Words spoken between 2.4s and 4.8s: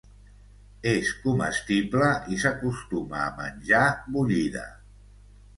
s'acostuma a menjar bullida.